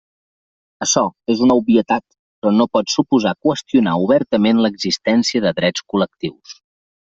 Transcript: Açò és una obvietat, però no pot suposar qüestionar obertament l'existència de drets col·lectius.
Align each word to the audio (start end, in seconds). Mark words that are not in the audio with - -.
Açò 0.85 1.03
és 1.33 1.43
una 1.47 1.57
obvietat, 1.61 2.01
però 2.41 2.55
no 2.57 2.67
pot 2.77 2.95
suposar 2.95 3.35
qüestionar 3.51 3.95
obertament 4.09 4.65
l'existència 4.65 5.47
de 5.49 5.57
drets 5.63 5.89
col·lectius. 5.95 6.61